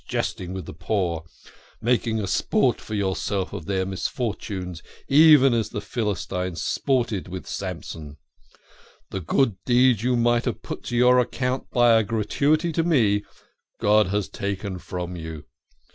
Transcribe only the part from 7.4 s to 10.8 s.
Samson. The good deed you might have